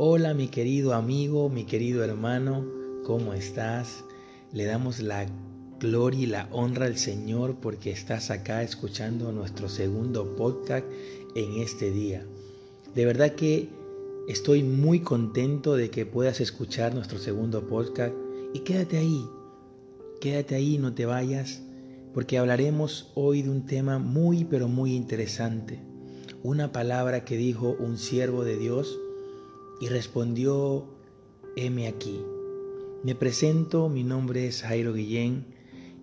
Hola 0.00 0.32
mi 0.32 0.46
querido 0.46 0.94
amigo, 0.94 1.48
mi 1.48 1.64
querido 1.64 2.04
hermano, 2.04 2.64
¿cómo 3.02 3.34
estás? 3.34 4.04
Le 4.52 4.64
damos 4.64 5.00
la 5.00 5.26
gloria 5.80 6.20
y 6.20 6.26
la 6.26 6.48
honra 6.52 6.86
al 6.86 6.96
Señor 6.96 7.56
porque 7.60 7.90
estás 7.90 8.30
acá 8.30 8.62
escuchando 8.62 9.32
nuestro 9.32 9.68
segundo 9.68 10.36
podcast 10.36 10.86
en 11.34 11.60
este 11.60 11.90
día. 11.90 12.24
De 12.94 13.06
verdad 13.06 13.34
que 13.34 13.70
estoy 14.28 14.62
muy 14.62 15.00
contento 15.00 15.74
de 15.74 15.90
que 15.90 16.06
puedas 16.06 16.40
escuchar 16.40 16.94
nuestro 16.94 17.18
segundo 17.18 17.66
podcast 17.66 18.14
y 18.54 18.60
quédate 18.60 18.98
ahí, 18.98 19.26
quédate 20.20 20.54
ahí, 20.54 20.78
no 20.78 20.94
te 20.94 21.06
vayas, 21.06 21.60
porque 22.14 22.38
hablaremos 22.38 23.10
hoy 23.16 23.42
de 23.42 23.50
un 23.50 23.66
tema 23.66 23.98
muy 23.98 24.44
pero 24.44 24.68
muy 24.68 24.94
interesante. 24.94 25.80
Una 26.44 26.70
palabra 26.70 27.24
que 27.24 27.36
dijo 27.36 27.76
un 27.80 27.98
siervo 27.98 28.44
de 28.44 28.58
Dios 28.58 28.96
y 29.80 29.88
respondió, 29.88 30.86
heme 31.56 31.88
aquí. 31.88 32.20
Me 33.04 33.14
presento, 33.14 33.88
mi 33.88 34.02
nombre 34.02 34.46
es 34.46 34.62
Jairo 34.62 34.92
Guillén 34.92 35.46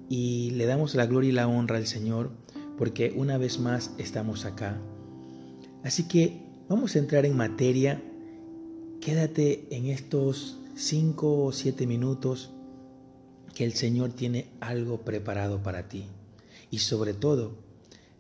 y 0.10 0.52
le 0.52 0.66
damos 0.66 0.96
la 0.96 1.06
gloria 1.06 1.30
y 1.30 1.34
la 1.34 1.48
honra 1.48 1.78
al 1.78 1.88
Señor 1.88 2.32
porque 2.78 3.14
una 3.16 3.38
vez 3.38 3.60
más 3.60 3.92
estamos 3.98 4.46
acá. 4.46 4.80
Así 5.84 6.08
que 6.08 6.42
vamos 6.70 6.96
a 6.96 7.00
entrar 7.00 7.26
en 7.26 7.36
materia. 7.36 8.02
Quédate 9.02 9.68
en 9.70 9.88
estos 9.88 10.60
cinco 10.76 11.44
o 11.44 11.52
siete 11.52 11.88
minutos 11.88 12.52
que 13.54 13.64
el 13.64 13.74
Señor 13.74 14.14
tiene 14.14 14.48
algo 14.60 15.02
preparado 15.02 15.64
para 15.64 15.88
ti. 15.88 16.06
Y 16.72 16.80
sobre 16.80 17.14
todo, 17.14 17.54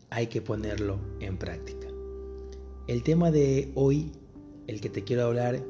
hay 0.10 0.28
que 0.28 0.42
ponerlo 0.42 1.00
en 1.20 1.38
práctica. 1.38 1.88
El 2.88 3.04
tema 3.04 3.32
de 3.32 3.72
hoy 3.76 4.12
el 4.68 4.82
que 4.82 4.90
te 4.90 5.04
quiero 5.04 5.24
hablar, 5.26 5.64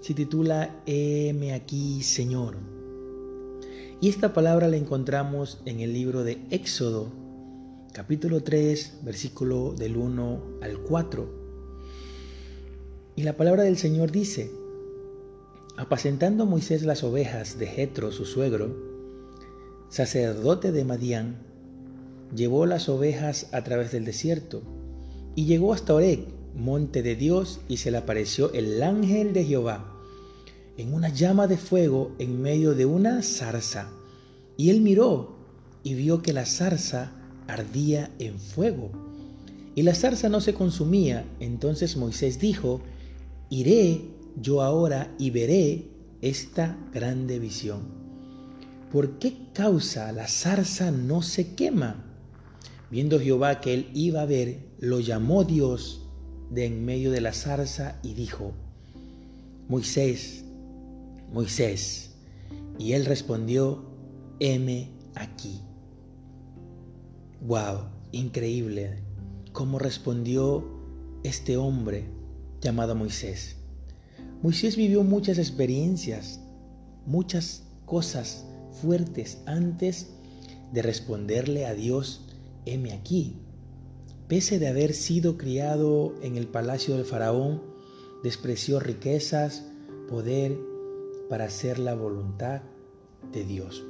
se 0.00 0.14
titula 0.14 0.82
Heme 0.86 1.54
aquí, 1.54 2.02
Señor. 2.02 2.56
Y 4.00 4.08
esta 4.08 4.32
palabra 4.32 4.68
la 4.68 4.76
encontramos 4.76 5.60
en 5.64 5.80
el 5.80 5.92
libro 5.92 6.22
de 6.22 6.38
Éxodo, 6.50 7.10
capítulo 7.92 8.42
3, 8.42 9.00
versículo 9.02 9.72
del 9.72 9.96
1 9.96 10.42
al 10.62 10.78
4. 10.78 11.28
Y 13.16 13.22
la 13.24 13.36
palabra 13.36 13.64
del 13.64 13.76
Señor 13.76 14.12
dice, 14.12 14.52
apacentando 15.76 16.46
Moisés 16.46 16.84
las 16.84 17.02
ovejas 17.02 17.58
de 17.58 17.66
Jetro, 17.66 18.12
su 18.12 18.24
suegro, 18.24 18.76
sacerdote 19.88 20.70
de 20.70 20.84
Madián, 20.84 21.38
llevó 22.34 22.66
las 22.66 22.88
ovejas 22.88 23.48
a 23.52 23.64
través 23.64 23.90
del 23.90 24.04
desierto 24.04 24.62
y 25.34 25.46
llegó 25.46 25.72
hasta 25.72 25.94
Oreg, 25.94 26.37
monte 26.56 27.02
de 27.02 27.16
Dios 27.16 27.60
y 27.68 27.78
se 27.78 27.90
le 27.90 27.98
apareció 27.98 28.52
el 28.52 28.82
ángel 28.82 29.32
de 29.32 29.44
Jehová 29.44 29.94
en 30.78 30.94
una 30.94 31.08
llama 31.08 31.48
de 31.48 31.56
fuego 31.56 32.12
en 32.18 32.40
medio 32.40 32.74
de 32.74 32.86
una 32.86 33.20
zarza. 33.22 33.90
Y 34.56 34.70
él 34.70 34.80
miró 34.80 35.36
y 35.82 35.94
vio 35.94 36.22
que 36.22 36.32
la 36.32 36.46
zarza 36.46 37.12
ardía 37.48 38.10
en 38.20 38.38
fuego. 38.38 38.90
Y 39.74 39.82
la 39.82 39.94
zarza 39.94 40.28
no 40.28 40.40
se 40.40 40.54
consumía. 40.54 41.24
Entonces 41.40 41.96
Moisés 41.96 42.38
dijo, 42.38 42.80
iré 43.50 44.02
yo 44.40 44.62
ahora 44.62 45.12
y 45.18 45.30
veré 45.30 45.88
esta 46.22 46.78
grande 46.94 47.40
visión. 47.40 47.82
¿Por 48.92 49.18
qué 49.18 49.34
causa 49.52 50.12
la 50.12 50.28
zarza 50.28 50.92
no 50.92 51.22
se 51.22 51.54
quema? 51.54 52.04
Viendo 52.90 53.20
Jehová 53.20 53.60
que 53.60 53.74
él 53.74 53.90
iba 53.94 54.22
a 54.22 54.26
ver, 54.26 54.60
lo 54.78 55.00
llamó 55.00 55.44
Dios 55.44 56.07
de 56.50 56.66
en 56.66 56.84
medio 56.84 57.10
de 57.10 57.20
la 57.20 57.32
zarza 57.32 57.98
y 58.02 58.14
dijo, 58.14 58.52
Moisés, 59.68 60.44
Moisés. 61.32 62.10
Y 62.78 62.92
él 62.92 63.04
respondió, 63.04 63.84
heme 64.40 64.90
aquí. 65.14 65.60
Wow, 67.40 67.88
increíble 68.12 69.02
cómo 69.52 69.78
respondió 69.78 70.64
este 71.24 71.56
hombre 71.56 72.04
llamado 72.60 72.94
Moisés. 72.94 73.56
Moisés 74.42 74.76
vivió 74.76 75.02
muchas 75.02 75.38
experiencias, 75.38 76.40
muchas 77.06 77.64
cosas 77.84 78.44
fuertes 78.80 79.38
antes 79.46 80.10
de 80.72 80.82
responderle 80.82 81.66
a 81.66 81.74
Dios, 81.74 82.22
heme 82.66 82.92
aquí. 82.92 83.36
Pese 84.28 84.58
de 84.58 84.68
haber 84.68 84.92
sido 84.92 85.38
criado 85.38 86.12
en 86.20 86.36
el 86.36 86.46
palacio 86.46 86.94
del 86.94 87.06
faraón, 87.06 87.62
despreció 88.22 88.78
riquezas, 88.78 89.64
poder 90.06 90.58
para 91.30 91.46
hacer 91.46 91.78
la 91.78 91.94
voluntad 91.94 92.60
de 93.32 93.44
Dios. 93.44 93.82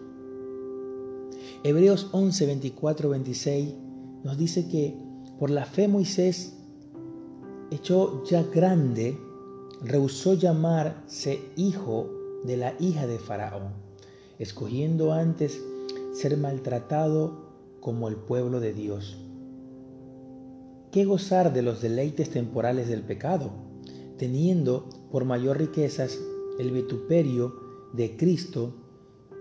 Hebreos 1.65 2.11
11, 2.13 2.47
24, 2.47 3.09
26 3.09 3.75
nos 4.23 4.39
dice 4.39 4.69
que 4.69 4.95
por 5.41 5.51
la 5.51 5.65
fe 5.65 5.89
Moisés, 5.89 6.55
hecho 7.73 8.23
ya 8.25 8.45
grande, 8.45 9.19
rehusó 9.83 10.35
llamarse 10.35 11.41
hijo 11.57 12.09
de 12.45 12.57
la 12.57 12.75
hija 12.79 13.09
de 13.09 13.19
Faraón, 13.19 13.73
escogiendo 14.39 15.13
antes 15.13 15.61
ser 16.15 16.37
maltratado 16.37 17.49
como 17.81 18.07
el 18.07 18.15
pueblo 18.15 18.61
de 18.61 18.73
Dios 18.73 19.17
¿Qué 20.91 21.05
gozar 21.05 21.53
de 21.53 21.63
los 21.63 21.83
deleites 21.83 22.31
temporales 22.31 22.89
del 22.89 23.03
pecado, 23.03 23.53
teniendo 24.17 24.89
por 25.11 25.25
mayor 25.25 25.59
riquezas 25.59 26.19
el 26.59 26.71
vituperio 26.71 27.55
de 27.93 28.17
Cristo 28.17 28.75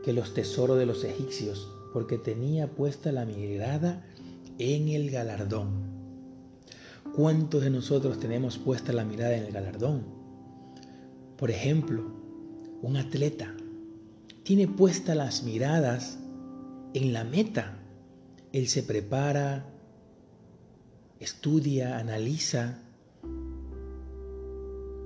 que 0.03 0.13
los 0.13 0.33
tesoros 0.33 0.77
de 0.77 0.85
los 0.85 1.03
egipcios, 1.03 1.71
porque 1.93 2.17
tenía 2.17 2.75
puesta 2.75 3.11
la 3.11 3.25
mirada 3.25 4.05
en 4.59 4.89
el 4.89 5.09
galardón. 5.09 5.97
¿Cuántos 7.15 7.63
de 7.63 7.69
nosotros 7.69 8.19
tenemos 8.19 8.57
puesta 8.57 8.91
la 8.91 9.05
mirada 9.05 9.35
en 9.37 9.45
el 9.45 9.53
galardón? 9.53 10.03
Por 11.37 11.49
ejemplo, 11.49 12.03
un 12.81 12.97
atleta 12.97 13.55
tiene 14.43 14.67
puestas 14.67 15.15
las 15.15 15.43
miradas 15.43 16.19
en 16.93 17.11
la 17.13 17.23
meta. 17.23 17.79
Él 18.53 18.67
se 18.67 18.81
prepara, 18.81 19.65
estudia, 21.19 21.97
analiza 21.97 22.79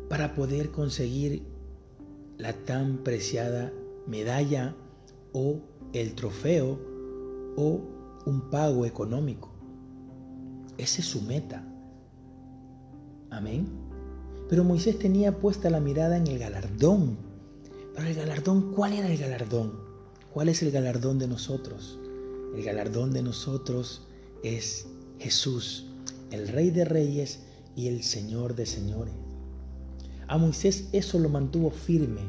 para 0.09 0.35
poder 0.35 0.71
conseguir 0.71 1.43
la 2.37 2.53
tan 2.53 2.97
preciada 2.97 3.71
medalla 4.07 4.75
o 5.33 5.61
el 5.93 6.15
trofeo 6.15 6.79
o 7.55 7.81
un 8.25 8.49
pago 8.49 8.85
económico. 8.85 9.51
Esa 10.77 11.01
es 11.01 11.07
su 11.07 11.21
meta. 11.21 11.63
Amén. 13.29 13.67
Pero 14.49 14.63
Moisés 14.63 14.99
tenía 14.99 15.37
puesta 15.37 15.69
la 15.69 15.79
mirada 15.79 16.17
en 16.17 16.27
el 16.27 16.39
galardón. 16.39 17.17
Pero 17.95 18.07
el 18.07 18.15
galardón, 18.15 18.73
¿cuál 18.73 18.93
era 18.93 19.07
el 19.07 19.17
galardón? 19.17 19.79
¿Cuál 20.33 20.49
es 20.49 20.61
el 20.61 20.71
galardón 20.71 21.19
de 21.19 21.27
nosotros? 21.27 21.99
El 22.55 22.63
galardón 22.63 23.13
de 23.13 23.21
nosotros 23.21 24.07
es 24.43 24.87
Jesús, 25.19 25.90
el 26.31 26.47
Rey 26.47 26.71
de 26.71 26.85
Reyes 26.85 27.39
y 27.75 27.87
el 27.87 28.03
Señor 28.03 28.55
de 28.55 28.65
Señores. 28.65 29.13
A 30.27 30.37
Moisés 30.37 30.85
eso 30.91 31.19
lo 31.19 31.29
mantuvo 31.29 31.71
firme. 31.71 32.21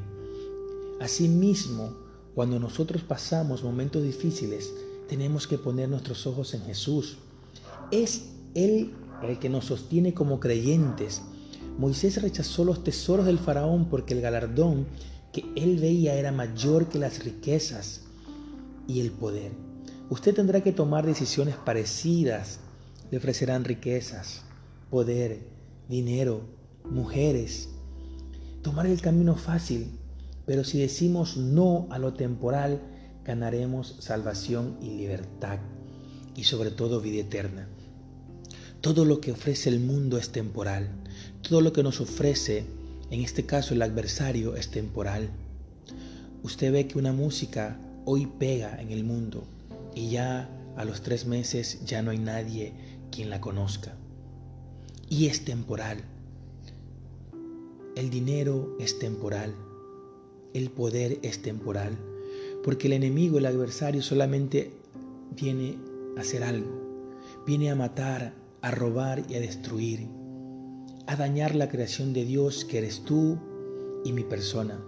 Asimismo, 1.00 1.94
cuando 2.34 2.58
nosotros 2.58 3.02
pasamos 3.02 3.62
momentos 3.62 4.02
difíciles, 4.02 4.72
tenemos 5.08 5.46
que 5.46 5.58
poner 5.58 5.88
nuestros 5.88 6.26
ojos 6.26 6.54
en 6.54 6.62
Jesús. 6.62 7.18
Es 7.90 8.30
Él 8.54 8.93
el 9.22 9.38
que 9.38 9.49
nos 9.49 9.66
sostiene 9.66 10.14
como 10.14 10.40
creyentes. 10.40 11.22
Moisés 11.78 12.20
rechazó 12.20 12.64
los 12.64 12.84
tesoros 12.84 13.26
del 13.26 13.38
faraón 13.38 13.88
porque 13.88 14.14
el 14.14 14.20
galardón 14.20 14.87
que 15.32 15.44
él 15.56 15.78
veía 15.78 16.14
era 16.14 16.32
mayor 16.32 16.88
que 16.88 16.99
las 16.99 17.25
riquezas 17.25 18.02
y 18.87 19.00
el 19.00 19.10
poder. 19.10 19.52
Usted 20.10 20.34
tendrá 20.34 20.60
que 20.60 20.72
tomar 20.72 21.06
decisiones 21.06 21.56
parecidas 21.56 22.60
le 23.12 23.19
ofrecerán 23.19 23.64
riquezas, 23.64 24.41
poder, 24.88 25.41
dinero, 25.87 26.49
mujeres. 26.91 27.69
Tomar 28.62 28.87
el 28.87 29.03
camino 29.03 29.37
fácil, 29.37 29.91
pero 30.47 30.64
si 30.64 30.81
decimos 30.81 31.37
no 31.37 31.87
a 31.91 31.99
lo 31.99 32.14
temporal, 32.14 32.81
ganaremos 33.23 33.97
salvación 33.99 34.79
y 34.81 34.97
libertad 34.97 35.59
y 36.35 36.44
sobre 36.44 36.70
todo 36.70 37.03
vida 37.03 37.20
eterna. 37.20 37.69
Todo 38.81 39.05
lo 39.05 39.20
que 39.20 39.32
ofrece 39.32 39.69
el 39.69 39.81
mundo 39.81 40.17
es 40.17 40.31
temporal. 40.31 40.88
Todo 41.43 41.61
lo 41.61 41.75
que 41.75 41.82
nos 41.82 42.00
ofrece, 42.00 42.64
en 43.11 43.20
este 43.20 43.44
caso 43.44 43.75
el 43.75 43.82
adversario, 43.82 44.56
es 44.56 44.70
temporal. 44.70 45.29
Usted 46.43 46.73
ve 46.73 46.88
que 46.88 46.99
una 46.99 47.12
música 47.12 47.79
hoy 48.06 48.25
pega 48.25 48.81
en 48.81 48.91
el 48.91 49.05
mundo 49.05 49.44
y 49.94 50.09
ya 50.09 50.49
a 50.76 50.87
los 50.87 51.03
tres 51.03 51.26
meses 51.26 51.85
ya 51.85 52.00
no 52.00 52.11
hay 52.11 52.19
nadie 52.19 52.73
quien 53.12 53.31
la 53.31 53.41
conozca. 53.41 53.94
Y 55.09 55.26
es 55.26 55.44
temporal. 55.44 56.03
el 57.94 58.09
dinero 58.09 58.75
es 58.81 58.99
temporal, 58.99 59.55
el 60.55 60.70
poder 60.70 61.19
es 61.23 61.43
temporal, 61.43 61.99
porque 62.64 62.87
el 62.87 62.94
enemigo, 62.94 63.37
el 63.37 63.44
adversario 63.47 64.03
solamente 64.03 64.73
viene 65.37 65.76
a 66.17 66.23
hacer 66.23 66.43
algo, 66.43 66.70
viene 67.47 67.70
a 67.70 67.75
matar, 67.75 68.32
a 68.62 68.70
robar 68.70 69.25
y 69.29 69.35
a 69.35 69.41
destruir, 69.41 70.09
a 71.06 71.17
dañar 71.17 71.55
la 71.55 71.69
creación 71.69 72.14
de 72.14 72.25
Dios 72.25 72.64
que 72.64 72.79
eres 72.79 73.05
tú 73.05 73.38
y 74.05 74.12
mi 74.12 74.25
persona. 74.25 74.81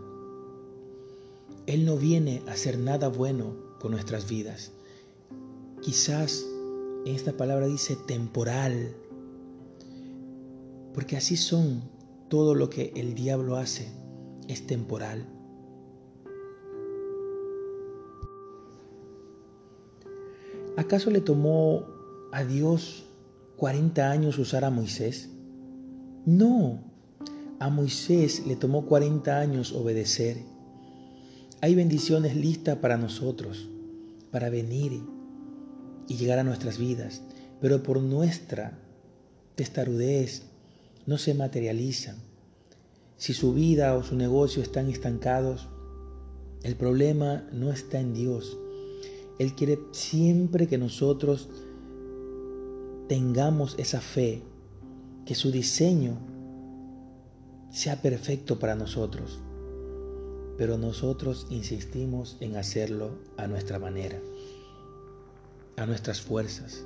Él 1.67 1.85
no 1.85 1.99
viene 1.99 2.43
a 2.49 2.53
hacer 2.53 2.79
nada 2.79 3.09
bueno 3.09 3.55
con 3.81 3.91
nuestras 3.91 4.29
vidas. 4.29 4.73
Quizás 5.83 6.47
esta 7.05 7.33
palabra 7.33 7.67
dice 7.67 7.97
temporal, 7.97 8.97
porque 10.95 11.17
así 11.17 11.37
son 11.37 11.83
todo 12.29 12.55
lo 12.55 12.71
que 12.71 12.93
el 12.97 13.15
diablo 13.15 13.57
hace, 13.57 13.89
es 14.49 14.67
temporal. 14.67 15.27
¿Acaso 20.77 21.11
le 21.11 21.21
tomó 21.21 21.85
a 22.33 22.45
Dios 22.45 23.05
40 23.57 24.11
años 24.11 24.39
usar 24.39 24.65
a 24.65 24.71
Moisés? 24.71 25.31
No, 26.27 26.81
a 27.61 27.69
Moisés 27.69 28.47
le 28.47 28.57
tomó 28.57 28.87
40 28.87 29.39
años 29.39 29.73
obedecer. 29.73 30.39
Hay 31.61 31.75
bendiciones 31.75 32.35
listas 32.35 32.79
para 32.79 32.97
nosotros, 32.97 33.69
para 34.31 34.51
venir 34.51 35.14
y 36.09 36.17
llegar 36.17 36.39
a 36.39 36.45
nuestras 36.45 36.79
vidas, 36.79 37.23
pero 37.61 37.83
por 37.83 38.01
nuestra 38.01 38.79
testarudez 39.55 40.43
no 41.07 41.19
se 41.19 41.35
materializan. 41.35 42.17
Si 43.17 43.33
su 43.33 43.55
vida 43.55 43.95
o 43.95 44.03
su 44.03 44.17
negocio 44.17 44.63
están 44.63 44.89
estancados, 44.91 45.69
el 46.63 46.77
problema 46.77 47.45
no 47.53 47.71
está 47.71 48.01
en 48.01 48.15
Dios. 48.15 48.59
Él 49.39 49.55
quiere 49.55 49.79
siempre 49.93 50.67
que 50.67 50.79
nosotros 50.79 51.49
tengamos 53.09 53.75
esa 53.79 54.01
fe, 54.01 54.43
que 55.27 55.35
su 55.35 55.51
diseño 55.51 56.19
sea 57.71 58.01
perfecto 58.01 58.59
para 58.59 58.77
nosotros, 58.77 59.41
pero 60.57 60.79
nosotros 60.79 61.47
insistimos 61.51 62.37
en 62.41 62.57
hacerlo 62.57 63.11
a 63.37 63.47
nuestra 63.47 63.79
manera, 63.79 64.21
a 65.77 65.87
nuestras 65.87 66.21
fuerzas. 66.21 66.85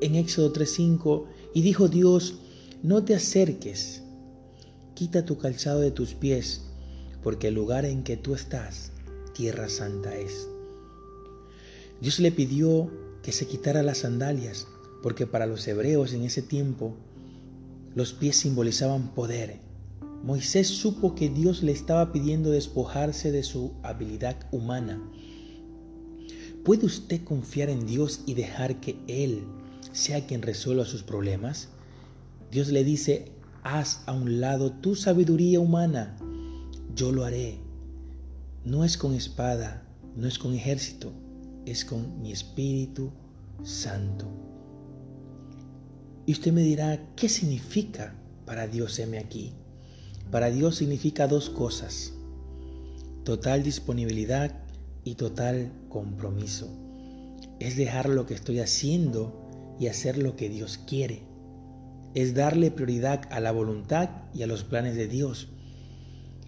En 0.00 0.14
Éxodo 0.14 0.52
3:5, 0.52 1.26
y 1.54 1.62
dijo 1.62 1.88
Dios, 1.88 2.38
no 2.82 3.04
te 3.04 3.14
acerques, 3.14 4.02
quita 4.94 5.24
tu 5.24 5.36
calzado 5.38 5.80
de 5.80 5.90
tus 5.90 6.14
pies, 6.14 6.62
porque 7.22 7.48
el 7.48 7.54
lugar 7.54 7.84
en 7.84 8.02
que 8.02 8.16
tú 8.16 8.34
estás, 8.34 8.92
tierra 9.34 9.68
santa 9.68 10.16
es. 10.16 10.48
Dios 12.00 12.18
le 12.18 12.32
pidió 12.32 12.90
que 13.22 13.32
se 13.32 13.46
quitara 13.46 13.82
las 13.82 13.98
sandalias, 13.98 14.66
porque 15.02 15.26
para 15.26 15.46
los 15.46 15.66
hebreos 15.68 16.12
en 16.14 16.22
ese 16.22 16.42
tiempo 16.42 16.94
los 17.94 18.12
pies 18.12 18.36
simbolizaban 18.36 19.14
poder. 19.14 19.60
Moisés 20.22 20.68
supo 20.68 21.14
que 21.14 21.28
Dios 21.28 21.62
le 21.62 21.72
estaba 21.72 22.12
pidiendo 22.12 22.50
despojarse 22.50 23.32
de 23.32 23.42
su 23.42 23.72
habilidad 23.82 24.36
humana. 24.52 25.02
¿Puede 26.64 26.84
usted 26.84 27.24
confiar 27.24 27.70
en 27.70 27.86
Dios 27.86 28.20
y 28.26 28.34
dejar 28.34 28.80
que 28.80 28.98
Él 29.08 29.44
sea 29.92 30.26
quien 30.26 30.42
resuelva 30.42 30.84
sus 30.84 31.02
problemas? 31.02 31.68
Dios 32.50 32.68
le 32.68 32.84
dice, 32.84 33.32
haz 33.62 34.02
a 34.06 34.12
un 34.12 34.40
lado 34.40 34.70
tu 34.72 34.94
sabiduría 34.94 35.58
humana, 35.58 36.16
yo 36.94 37.12
lo 37.12 37.24
haré. 37.24 37.58
No 38.64 38.84
es 38.84 38.98
con 38.98 39.14
espada, 39.14 39.86
no 40.16 40.28
es 40.28 40.38
con 40.38 40.52
ejército, 40.52 41.12
es 41.64 41.82
con 41.84 42.20
mi 42.20 42.30
Espíritu 42.30 43.10
Santo. 43.62 44.26
Y 46.26 46.32
usted 46.32 46.52
me 46.52 46.62
dirá, 46.62 47.08
¿qué 47.16 47.30
significa 47.30 48.14
para 48.44 48.66
Dios 48.66 48.98
heme 48.98 49.18
aquí? 49.18 49.54
Para 50.30 50.50
Dios 50.50 50.76
significa 50.76 51.26
dos 51.26 51.48
cosas, 51.48 52.12
total 53.24 53.62
disponibilidad 53.62 54.59
y 55.04 55.14
total 55.14 55.72
compromiso. 55.88 56.68
Es 57.58 57.76
dejar 57.76 58.08
lo 58.08 58.26
que 58.26 58.34
estoy 58.34 58.60
haciendo 58.60 59.76
y 59.78 59.86
hacer 59.86 60.18
lo 60.18 60.36
que 60.36 60.48
Dios 60.48 60.78
quiere. 60.78 61.22
Es 62.14 62.34
darle 62.34 62.70
prioridad 62.70 63.22
a 63.30 63.40
la 63.40 63.52
voluntad 63.52 64.10
y 64.34 64.42
a 64.42 64.46
los 64.46 64.64
planes 64.64 64.96
de 64.96 65.08
Dios. 65.08 65.48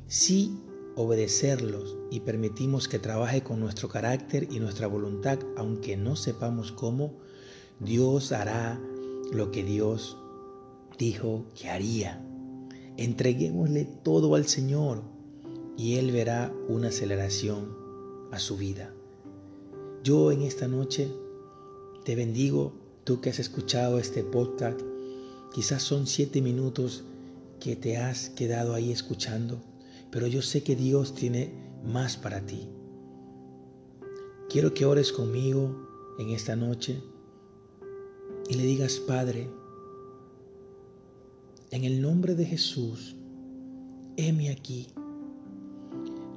Si 0.06 0.58
obedecerlos 0.96 1.96
y 2.10 2.20
permitimos 2.20 2.88
que 2.88 2.98
trabaje 2.98 3.42
con 3.42 3.60
nuestro 3.60 3.88
carácter 3.88 4.48
y 4.50 4.60
nuestra 4.60 4.86
voluntad, 4.86 5.38
aunque 5.56 5.96
no 5.96 6.16
sepamos 6.16 6.72
cómo, 6.72 7.14
Dios 7.80 8.32
hará 8.32 8.80
lo 9.32 9.50
que 9.50 9.64
Dios 9.64 10.18
dijo 10.98 11.46
que 11.54 11.70
haría. 11.70 12.22
Entreguémosle 12.98 13.86
todo 13.86 14.34
al 14.34 14.46
Señor 14.46 15.02
y 15.78 15.94
Él 15.96 16.12
verá 16.12 16.52
una 16.68 16.88
aceleración 16.88 17.81
a 18.32 18.40
su 18.40 18.56
vida. 18.56 18.92
Yo 20.02 20.32
en 20.32 20.42
esta 20.42 20.66
noche 20.66 21.08
te 22.04 22.16
bendigo, 22.16 22.72
tú 23.04 23.20
que 23.20 23.30
has 23.30 23.38
escuchado 23.38 23.98
este 24.00 24.24
podcast, 24.24 24.80
quizás 25.54 25.82
son 25.82 26.08
siete 26.08 26.42
minutos 26.42 27.04
que 27.60 27.76
te 27.76 27.98
has 27.98 28.30
quedado 28.30 28.74
ahí 28.74 28.90
escuchando, 28.90 29.62
pero 30.10 30.26
yo 30.26 30.42
sé 30.42 30.64
que 30.64 30.74
Dios 30.74 31.14
tiene 31.14 31.52
más 31.84 32.16
para 32.16 32.44
ti. 32.44 32.68
Quiero 34.48 34.74
que 34.74 34.86
ores 34.86 35.12
conmigo 35.12 35.88
en 36.18 36.30
esta 36.30 36.56
noche 36.56 37.00
y 38.48 38.54
le 38.54 38.64
digas, 38.64 38.96
Padre, 39.06 39.48
en 41.70 41.84
el 41.84 42.02
nombre 42.02 42.34
de 42.34 42.44
Jesús, 42.44 43.14
heme 44.16 44.50
aquí. 44.50 44.88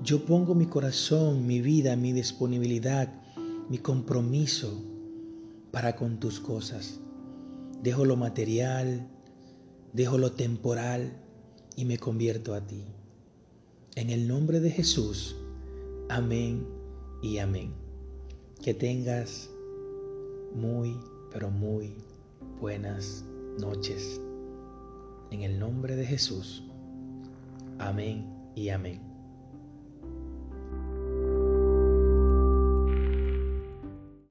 Yo 0.05 0.23
pongo 0.23 0.53
mi 0.53 0.67
corazón, 0.67 1.47
mi 1.47 1.61
vida, 1.61 1.95
mi 1.95 2.13
disponibilidad, 2.13 3.11
mi 3.69 3.79
compromiso 3.79 4.83
para 5.71 5.95
con 5.95 6.19
tus 6.19 6.39
cosas. 6.39 6.99
Dejo 7.81 8.05
lo 8.05 8.15
material, 8.15 9.07
dejo 9.93 10.19
lo 10.19 10.33
temporal 10.33 11.11
y 11.75 11.85
me 11.85 11.97
convierto 11.97 12.53
a 12.53 12.61
ti. 12.61 12.83
En 13.95 14.11
el 14.11 14.27
nombre 14.27 14.59
de 14.59 14.69
Jesús, 14.69 15.37
amén 16.07 16.67
y 17.23 17.39
amén. 17.39 17.73
Que 18.61 18.75
tengas 18.75 19.49
muy 20.53 20.99
pero 21.31 21.49
muy 21.49 21.95
buenas 22.61 23.25
noches. 23.59 24.21
En 25.31 25.41
el 25.41 25.57
nombre 25.57 25.95
de 25.95 26.05
Jesús. 26.05 26.63
Amén 27.79 28.31
y 28.53 28.69
amén. 28.69 29.04